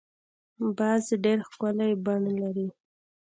باز 0.77 1.05
ډېر 1.23 1.39
ښکلی 1.51 1.91
بڼ 2.05 2.21
لري 2.41 2.67